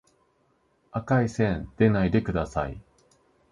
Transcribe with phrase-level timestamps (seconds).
[0.93, 2.81] 赤い線でないでください